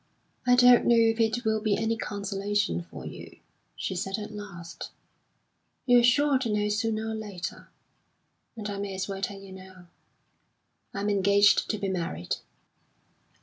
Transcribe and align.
"I 0.47 0.55
don't 0.55 0.87
know 0.87 0.95
if 0.95 1.19
it 1.19 1.45
will 1.45 1.61
be 1.61 1.77
any 1.77 1.95
consolation 1.95 2.81
for 2.89 3.05
you," 3.05 3.37
she 3.75 3.93
said 3.95 4.17
at 4.17 4.33
last; 4.33 4.89
"you're 5.85 6.01
sure 6.01 6.39
to 6.39 6.49
know 6.49 6.69
sooner 6.69 7.09
or 7.11 7.13
later, 7.13 7.67
and 8.57 8.67
I 8.67 8.79
may 8.79 8.95
as 8.95 9.07
well 9.07 9.21
tell 9.21 9.39
you 9.39 9.51
now. 9.51 9.89
I'm 10.91 11.11
engaged 11.11 11.69
to 11.69 11.77
be 11.77 11.87
married." 11.87 12.37